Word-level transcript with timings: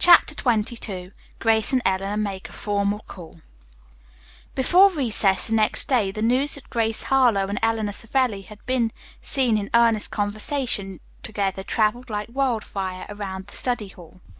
CHAPTER 0.00 0.34
XXII 0.36 1.12
GRACE 1.38 1.72
AND 1.72 1.80
ELEANOR 1.86 2.16
MAKE 2.16 2.48
A 2.48 2.52
FORMAL 2.52 3.04
CALL 3.06 3.40
Before 4.56 4.90
recess 4.90 5.46
the 5.46 5.54
next 5.54 5.84
day 5.86 6.10
the 6.10 6.22
news 6.22 6.56
that 6.56 6.68
Grace 6.70 7.04
Harlowe 7.04 7.46
and 7.46 7.60
Eleanor 7.62 7.92
Savelli 7.92 8.42
had 8.42 8.58
been 8.66 8.90
seen 9.22 9.56
in 9.56 9.70
earnest 9.72 10.10
conversation 10.10 10.98
together 11.22 11.62
traveled 11.62 12.10
like 12.10 12.30
wild 12.32 12.64
fire 12.64 13.06
around 13.08 13.46
the 13.46 13.54
study 13.56 13.86
hall. 13.86 14.20